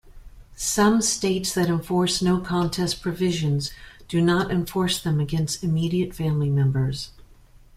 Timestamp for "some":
0.55-1.03